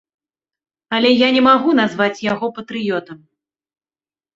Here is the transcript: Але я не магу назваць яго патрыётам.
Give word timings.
Але 0.97 1.11
я 1.13 1.29
не 1.37 1.45
магу 1.49 1.69
назваць 1.83 2.21
яго 2.33 2.53
патрыётам. 2.59 3.17